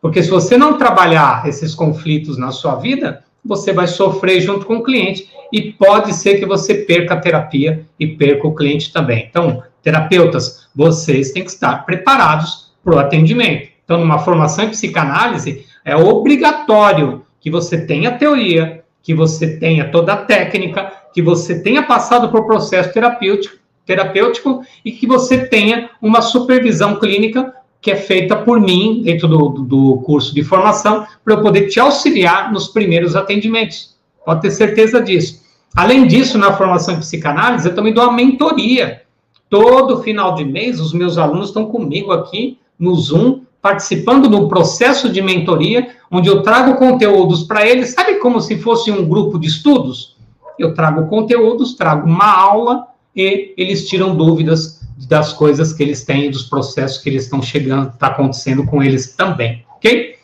[0.00, 4.78] Porque se você não trabalhar esses conflitos na sua vida, você vai sofrer junto com
[4.78, 9.26] o cliente e pode ser que você perca a terapia e perca o cliente também.
[9.30, 13.68] Então, terapeutas, vocês têm que estar preparados para o atendimento.
[13.84, 20.12] Então, numa formação em psicanálise, é obrigatório que você tenha teoria, que você tenha toda
[20.12, 26.20] a técnica, que você tenha passado por processo terapêutico, terapêutico e que você tenha uma
[26.20, 31.42] supervisão clínica que é feita por mim dentro do, do curso de formação para eu
[31.42, 33.96] poder te auxiliar nos primeiros atendimentos.
[34.24, 35.42] Pode ter certeza disso.
[35.76, 39.02] Além disso, na formação em psicanálise, eu também dou uma mentoria.
[39.48, 45.08] Todo final de mês, os meus alunos estão comigo aqui no Zoom participando do processo
[45.08, 49.48] de mentoria, onde eu trago conteúdos para eles, sabe como se fosse um grupo de
[49.48, 50.16] estudos?
[50.58, 56.30] Eu trago conteúdos, trago uma aula e eles tiram dúvidas das coisas que eles têm,
[56.30, 60.16] dos processos que eles estão chegando, está acontecendo com eles também, ok?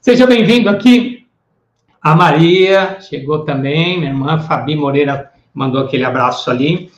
[0.00, 1.26] Seja bem-vindo aqui.
[2.00, 6.90] A Maria chegou também, minha irmã Fabi Moreira mandou aquele abraço ali.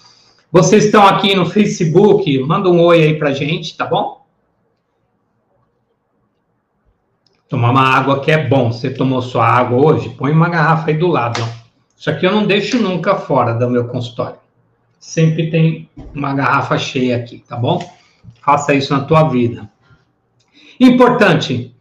[0.52, 4.20] Vocês estão aqui no Facebook, manda um oi aí pra gente, tá bom?
[7.48, 8.70] Tomar uma água que é bom.
[8.70, 10.08] Você tomou sua água hoje?
[10.10, 11.40] Põe uma garrafa aí do lado.
[12.00, 14.38] Isso aqui eu não deixo nunca fora do meu consultório.
[14.98, 17.78] Sempre tem uma garrafa cheia aqui, tá bom?
[18.40, 19.70] Faça isso na tua vida.
[20.80, 21.76] Importante.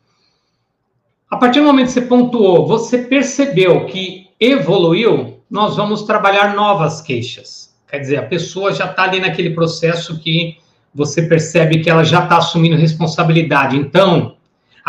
[1.32, 7.00] A partir do momento que você pontuou, você percebeu que evoluiu, nós vamos trabalhar novas
[7.00, 7.74] queixas.
[7.90, 10.58] Quer dizer, a pessoa já está ali naquele processo que
[10.94, 13.78] você percebe que ela já está assumindo responsabilidade.
[13.78, 14.36] Então,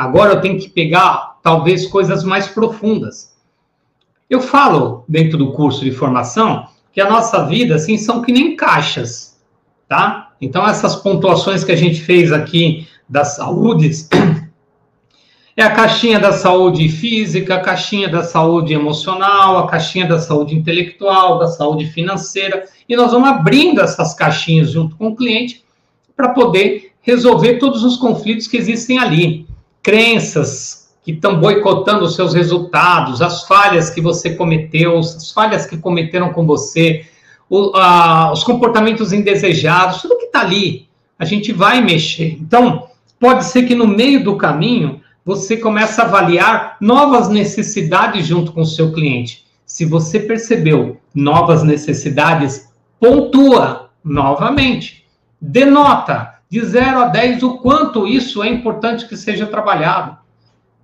[0.01, 3.30] Agora eu tenho que pegar, talvez, coisas mais profundas.
[4.31, 8.55] Eu falo, dentro do curso de formação, que a nossa vida, assim, são que nem
[8.55, 9.37] caixas,
[9.88, 10.31] tá?
[10.40, 14.09] Então, essas pontuações que a gente fez aqui das saúdes,
[15.57, 20.55] é a caixinha da saúde física, a caixinha da saúde emocional, a caixinha da saúde
[20.55, 25.64] intelectual, da saúde financeira, e nós vamos abrindo essas caixinhas junto com o cliente
[26.16, 29.45] para poder resolver todos os conflitos que existem ali
[29.83, 35.79] crenças que estão boicotando os seus resultados, as falhas que você cometeu, as falhas que
[35.79, 37.07] cometeram com você,
[37.49, 42.37] o, a, os comportamentos indesejados, tudo que está ali, a gente vai mexer.
[42.41, 48.53] Então, pode ser que no meio do caminho você comece a avaliar novas necessidades junto
[48.53, 49.45] com o seu cliente.
[49.67, 55.07] Se você percebeu novas necessidades, pontua novamente.
[55.41, 60.19] Denota de 0 a 10 o quanto isso é importante que seja trabalhado.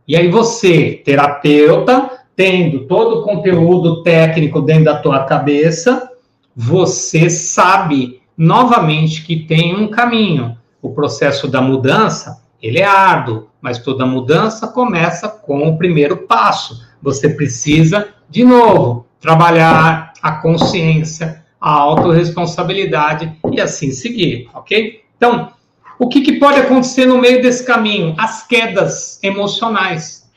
[0.06, 6.10] E aí você, terapeuta, tendo todo o conteúdo técnico dentro da tua cabeça,
[6.54, 10.56] você sabe novamente que tem um caminho.
[10.80, 16.86] O processo da mudança, ele é árduo, mas toda mudança começa com o primeiro passo.
[17.02, 25.00] Você precisa, de novo, trabalhar a consciência, a autorresponsabilidade e assim seguir, ok?
[25.16, 25.50] Então,
[25.98, 28.14] o que, que pode acontecer no meio desse caminho?
[28.18, 30.28] As quedas emocionais.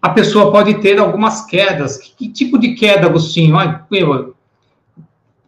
[0.00, 1.96] A pessoa pode ter algumas quedas.
[1.96, 3.56] Que, que tipo de queda, Agostinho?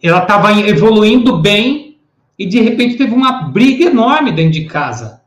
[0.03, 1.98] ela estava evoluindo bem
[2.38, 5.22] e de repente teve uma briga enorme dentro de casa,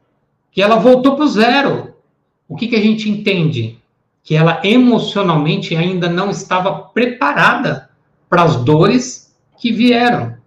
[0.52, 1.93] que ela voltou para o zero.
[2.47, 3.80] O que, que a gente entende?
[4.24, 7.89] Que ela emocionalmente ainda não estava preparada
[8.30, 10.40] para as dores que vieram.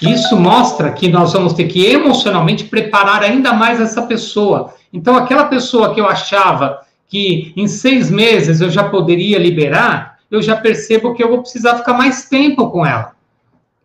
[0.00, 4.74] Isso mostra que nós vamos ter que emocionalmente preparar ainda mais essa pessoa.
[4.92, 10.40] Então, aquela pessoa que eu achava que em seis meses eu já poderia liberar, eu
[10.40, 13.12] já percebo que eu vou precisar ficar mais tempo com ela.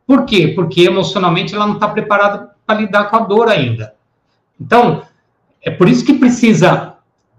[0.05, 0.49] Por quê?
[0.49, 3.95] Porque emocionalmente ela não está preparada para lidar com a dor ainda.
[4.59, 5.03] Então,
[5.61, 6.93] é por isso que precisa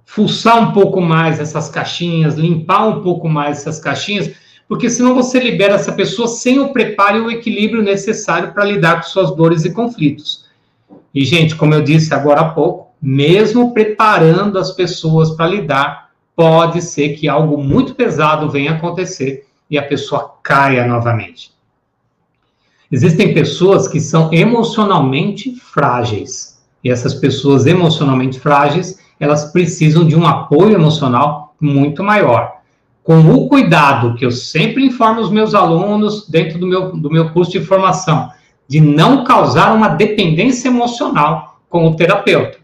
[0.04, 4.32] fuçar um pouco mais essas caixinhas, limpar um pouco mais essas caixinhas,
[4.68, 8.96] porque senão você libera essa pessoa sem o preparo e o equilíbrio necessário para lidar
[8.96, 10.46] com suas dores e conflitos.
[11.14, 16.82] E, gente, como eu disse agora há pouco, mesmo preparando as pessoas para lidar, pode
[16.82, 21.52] ser que algo muito pesado venha acontecer e a pessoa caia novamente.
[22.90, 26.62] Existem pessoas que são emocionalmente frágeis.
[26.82, 32.53] E essas pessoas emocionalmente frágeis, elas precisam de um apoio emocional muito maior.
[33.04, 37.30] Com o cuidado que eu sempre informo os meus alunos dentro do meu, do meu
[37.30, 38.30] curso de formação,
[38.66, 42.58] de não causar uma dependência emocional com o terapeuta.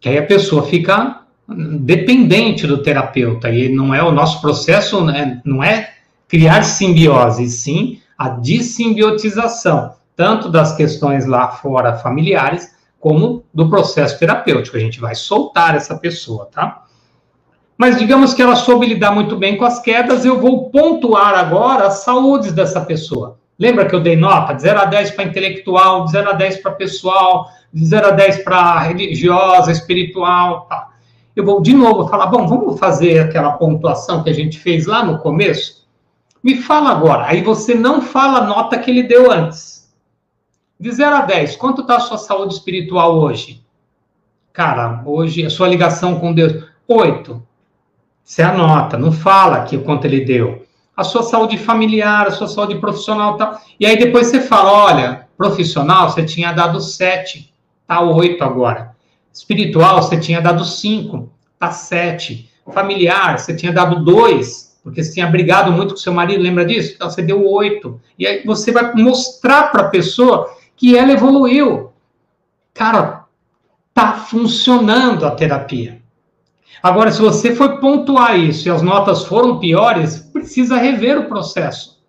[0.00, 5.40] Que aí a pessoa fica dependente do terapeuta, e não é o nosso processo, né,
[5.44, 5.92] não é
[6.26, 14.76] criar simbiose, sim a dissimbiotização, tanto das questões lá fora familiares, como do processo terapêutico.
[14.76, 16.84] A gente vai soltar essa pessoa, tá?
[17.82, 21.88] Mas digamos que ela soube lidar muito bem com as quedas, eu vou pontuar agora
[21.88, 23.40] as saúdes dessa pessoa.
[23.58, 26.58] Lembra que eu dei nota de 0 a 10 para intelectual, de 0 a 10
[26.58, 30.90] para pessoal, de 0 a 10 para religiosa, espiritual, tá?
[31.34, 35.04] Eu vou de novo falar, bom, vamos fazer aquela pontuação que a gente fez lá
[35.04, 35.84] no começo?
[36.40, 37.26] Me fala agora.
[37.26, 39.92] Aí você não fala a nota que ele deu antes.
[40.78, 43.60] De 0 a 10, quanto está a sua saúde espiritual hoje?
[44.52, 47.50] Cara, hoje a sua ligação com Deus, 8.
[48.24, 50.64] Você anota, não fala aqui o quanto ele deu.
[50.96, 53.58] A sua saúde familiar, a sua saúde profissional, tal.
[53.78, 57.52] E aí depois você fala, olha, profissional, você tinha dado 7,
[57.86, 58.94] tá 8 agora.
[59.32, 62.50] Espiritual, você tinha dado 5, tá 7.
[62.72, 66.92] Familiar, você tinha dado 2, porque você tinha brigado muito com seu marido, lembra disso?
[66.94, 68.00] Então você deu oito.
[68.18, 71.92] E aí você vai mostrar para a pessoa que ela evoluiu.
[72.74, 73.24] Cara,
[73.94, 76.01] tá funcionando a terapia.
[76.80, 82.00] Agora, se você for pontuar isso e as notas foram piores, precisa rever o processo.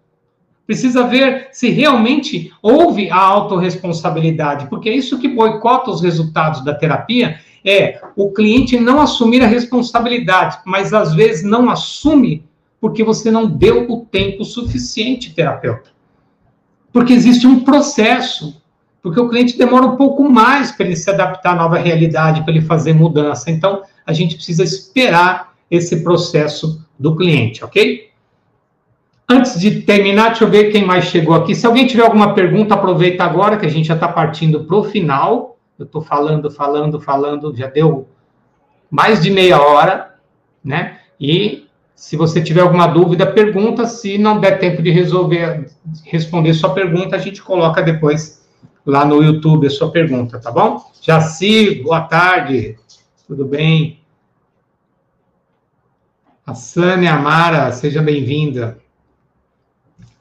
[0.65, 6.73] Precisa ver se realmente houve a autorresponsabilidade, porque é isso que boicota os resultados da
[6.73, 12.45] terapia é o cliente não assumir a responsabilidade, mas às vezes não assume
[12.79, 15.91] porque você não deu o tempo suficiente, terapeuta.
[16.91, 18.61] Porque existe um processo,
[19.01, 22.53] porque o cliente demora um pouco mais para ele se adaptar à nova realidade, para
[22.53, 23.49] ele fazer mudança.
[23.49, 28.11] Então, a gente precisa esperar esse processo do cliente, ok?
[29.29, 31.55] Antes de terminar, deixa eu ver quem mais chegou aqui.
[31.55, 34.83] Se alguém tiver alguma pergunta, aproveita agora, que a gente já está partindo para o
[34.83, 35.57] final.
[35.79, 38.07] Eu estou falando, falando, falando, já deu
[38.91, 40.15] mais de meia hora,
[40.63, 40.99] né?
[41.19, 43.87] E se você tiver alguma dúvida, pergunta.
[43.87, 45.67] Se não der tempo de resolver,
[46.05, 48.43] responder sua pergunta, a gente coloca depois
[48.85, 50.81] lá no YouTube a sua pergunta, tá bom?
[51.01, 52.77] Jaci, boa tarde.
[53.33, 53.99] Tudo bem?
[56.45, 58.77] A Sânia Amara, seja bem-vinda.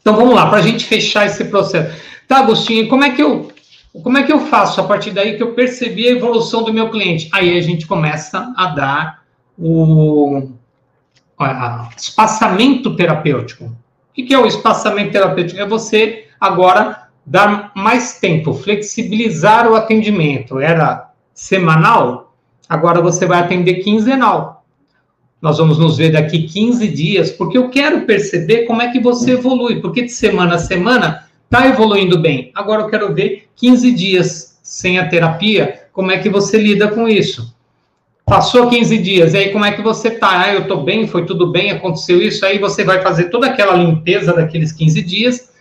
[0.00, 1.94] Então vamos lá, para a gente fechar esse processo.
[2.26, 3.52] Tá, Agostinho, como é que eu
[4.02, 6.88] como é que eu faço a partir daí que eu percebi a evolução do meu
[6.88, 7.28] cliente?
[7.34, 9.24] Aí a gente começa a dar
[9.58, 10.48] o,
[11.94, 13.66] espaçamento terapêutico.
[13.66, 15.60] O que é o espaçamento terapêutico?
[15.60, 20.58] É você agora dar mais tempo, flexibilizar o atendimento.
[20.58, 22.31] Era semanal,
[22.72, 24.64] agora você vai atender quinzenal.
[25.42, 29.32] Nós vamos nos ver daqui 15 dias, porque eu quero perceber como é que você
[29.32, 32.50] evolui, porque de semana a semana está evoluindo bem.
[32.54, 37.06] Agora eu quero ver 15 dias sem a terapia, como é que você lida com
[37.06, 37.54] isso.
[38.24, 40.40] Passou 15 dias, e aí como é que você tá?
[40.40, 43.76] Ah, eu tô bem, foi tudo bem, aconteceu isso, aí você vai fazer toda aquela
[43.76, 45.52] limpeza daqueles 15 dias,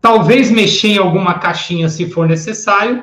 [0.00, 3.02] talvez mexer em alguma caixinha se for necessário,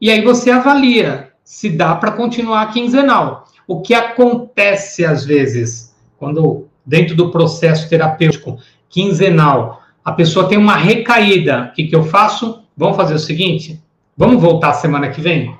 [0.00, 3.46] e aí você avalia se dá para continuar quinzenal.
[3.66, 10.76] O que acontece às vezes, quando dentro do processo terapêutico quinzenal, a pessoa tem uma
[10.76, 12.62] recaída, o que, que eu faço?
[12.76, 13.82] Vamos fazer o seguinte?
[14.14, 15.56] Vamos voltar semana que vem?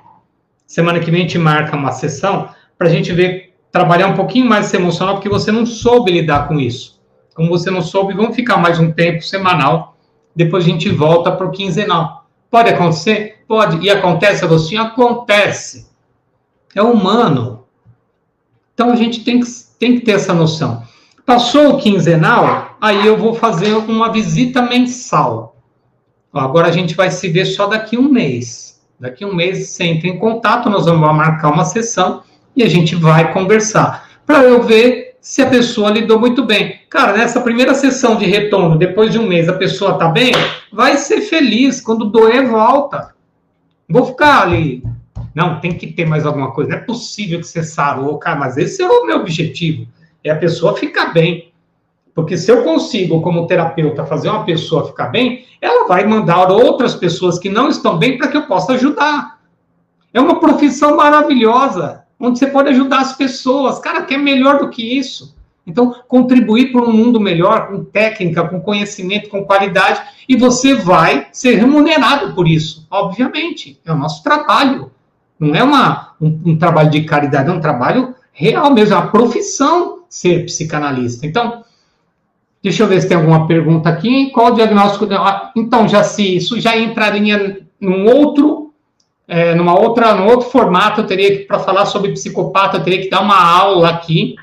[0.66, 4.47] Semana que vem a gente marca uma sessão para a gente ver, trabalhar um pouquinho
[4.47, 7.01] mais esse emocional, porque você não soube lidar com isso.
[7.34, 9.97] Como você não soube, vamos ficar mais um tempo semanal,
[10.36, 12.17] depois a gente volta para o quinzenal.
[12.51, 13.44] Pode acontecer?
[13.46, 13.84] Pode.
[13.84, 14.82] E acontece, Agostinho?
[14.82, 15.88] Acontece.
[16.74, 17.64] É humano.
[18.74, 19.46] Então a gente tem que,
[19.78, 20.82] tem que ter essa noção.
[21.26, 25.57] Passou o quinzenal, aí eu vou fazer uma visita mensal.
[26.32, 28.80] Agora a gente vai se ver só daqui um mês.
[28.99, 32.22] Daqui um mês você entra em contato, nós vamos marcar uma sessão
[32.57, 34.09] e a gente vai conversar.
[34.26, 36.81] Para eu ver se a pessoa lidou muito bem.
[36.89, 40.33] Cara, nessa primeira sessão de retorno, depois de um mês, a pessoa está bem,
[40.72, 41.83] vai ser feliz.
[41.83, 43.14] Quando doer, volta.
[43.87, 44.83] Vou ficar ali.
[45.35, 46.70] Não, tem que ter mais alguma coisa.
[46.70, 49.87] Não é possível que você sarou, cara, mas esse é o meu objetivo.
[50.24, 51.53] É a pessoa ficar bem.
[52.14, 56.95] Porque se eu consigo, como terapeuta, fazer uma pessoa ficar bem, ela vai mandar outras
[56.95, 59.39] pessoas que não estão bem para que eu possa ajudar.
[60.14, 63.78] É uma profissão maravilhosa, onde você pode ajudar as pessoas.
[63.78, 65.36] Cara, que é melhor do que isso.
[65.66, 71.28] Então, contribuir para um mundo melhor, com técnica, com conhecimento, com qualidade, e você vai
[71.30, 73.78] ser remunerado por isso, obviamente.
[73.84, 74.90] É o nosso trabalho.
[75.38, 79.10] Não é uma, um, um trabalho de caridade, é um trabalho real mesmo, é uma
[79.10, 81.26] profissão ser psicanalista.
[81.26, 81.62] Então,
[82.62, 84.30] deixa eu ver se tem alguma pergunta aqui.
[84.30, 85.06] Qual o diagnóstico?
[85.12, 88.67] Ah, então, já se isso já entraria num outro,
[89.29, 93.03] é, numa outra, num outro formato, eu teria que, para falar sobre psicopata, eu teria
[93.03, 94.35] que dar uma aula aqui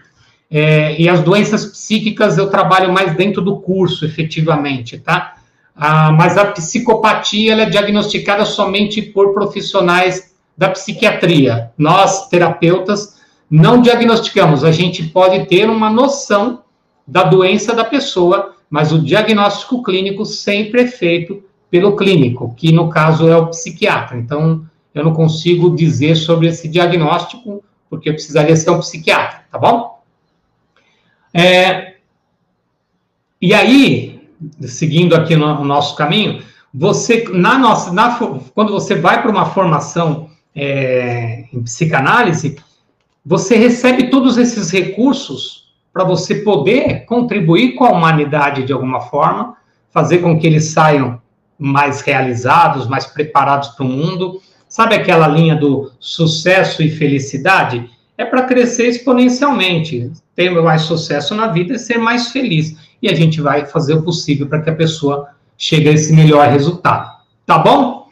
[0.49, 5.35] é, e as doenças psíquicas eu trabalho mais dentro do curso, efetivamente, tá?
[5.75, 11.71] Ah, mas a psicopatia ela é diagnosticada somente por profissionais da psiquiatria.
[11.77, 13.15] Nós, terapeutas,
[13.49, 14.63] não diagnosticamos.
[14.63, 16.61] A gente pode ter uma noção
[17.05, 22.89] da doença da pessoa, mas o diagnóstico clínico sempre é feito pelo clínico, que no
[22.89, 24.17] caso é o psiquiatra.
[24.17, 24.65] Então,
[24.95, 30.01] eu não consigo dizer sobre esse diagnóstico, porque precisaria ser um psiquiatra, tá bom?
[31.33, 31.95] É,
[33.41, 34.29] e aí,
[34.61, 36.41] seguindo aqui no, no, nosso caminho,
[36.73, 38.17] você, na nossa, na,
[38.53, 42.57] quando você vai para uma formação é, em psicanálise,
[43.25, 49.57] você recebe todos esses recursos para você poder contribuir com a humanidade de alguma forma,
[49.91, 51.21] fazer com que eles saiam
[51.57, 54.41] mais realizados, mais preparados para o mundo.
[54.75, 57.89] Sabe aquela linha do sucesso e felicidade?
[58.17, 62.75] É para crescer exponencialmente ter mais sucesso na vida e ser mais feliz.
[63.01, 66.49] E a gente vai fazer o possível para que a pessoa chegue a esse melhor
[66.49, 67.09] resultado.
[67.45, 68.09] Tá bom?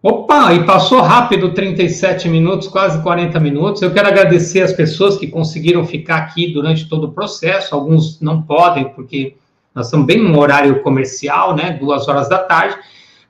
[0.00, 3.82] Opa, e passou rápido 37 minutos, quase 40 minutos.
[3.82, 7.74] Eu quero agradecer as pessoas que conseguiram ficar aqui durante todo o processo.
[7.74, 9.34] Alguns não podem, porque
[9.74, 11.72] nós estamos bem no horário comercial, né?
[11.72, 12.76] Duas horas da tarde.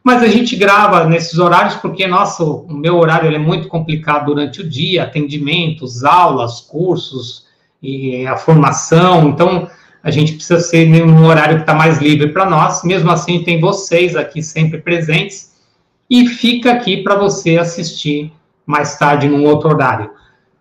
[0.07, 4.61] Mas a gente grava nesses horários porque, nossa, o meu horário é muito complicado durante
[4.61, 7.45] o dia, atendimentos, aulas, cursos,
[7.83, 9.29] e a formação.
[9.29, 9.69] Então,
[10.05, 12.85] a gente precisa ser num horário que está mais livre para nós.
[12.85, 15.57] Mesmo assim, tem vocês aqui sempre presentes
[16.09, 18.33] e fica aqui para você assistir
[18.65, 20.13] mais tarde num outro horário.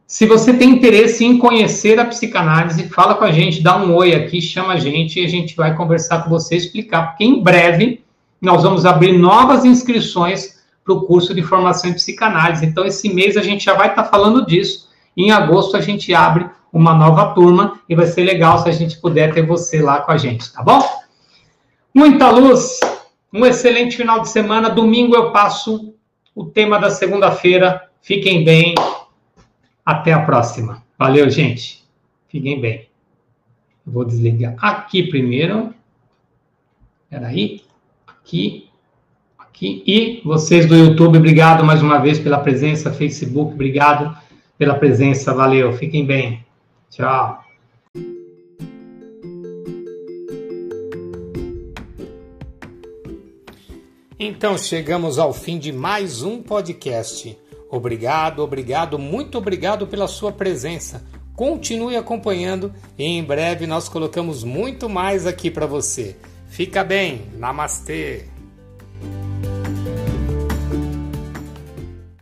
[0.07, 4.15] Se você tem interesse em conhecer a psicanálise, fala com a gente, dá um oi
[4.15, 8.03] aqui, chama a gente e a gente vai conversar com você, explicar, porque em breve
[8.45, 12.65] nós vamos abrir novas inscrições para o curso de formação em psicanálise.
[12.65, 14.87] Então, esse mês a gente já vai estar tá falando disso.
[15.17, 18.97] Em agosto a gente abre uma nova turma e vai ser legal se a gente
[18.97, 20.79] puder ter você lá com a gente, tá bom?
[21.93, 22.79] Muita luz,
[23.33, 24.69] um excelente final de semana.
[24.69, 25.93] Domingo eu passo
[26.35, 27.89] o tema da segunda-feira.
[28.01, 28.75] Fiquem bem.
[29.85, 30.83] Até a próxima.
[30.99, 31.83] Valeu, gente.
[32.27, 32.89] Fiquem bem.
[33.85, 35.73] vou desligar aqui primeiro.
[37.05, 37.64] Espera aí.
[38.25, 38.67] Aqui.
[39.37, 39.83] Aqui.
[39.85, 42.91] E vocês do YouTube, obrigado mais uma vez pela presença.
[42.91, 44.17] Facebook, obrigado
[44.57, 45.31] pela presença.
[45.31, 45.71] Valeu.
[45.73, 46.43] Fiquem bem.
[46.89, 47.43] Tchau.
[54.17, 57.37] Então chegamos ao fim de mais um podcast.
[57.69, 61.05] Obrigado, obrigado, muito obrigado pela sua presença.
[61.35, 66.15] Continue acompanhando e em breve nós colocamos muito mais aqui para você.
[66.55, 67.21] Fica bem.
[67.37, 68.23] Namastê.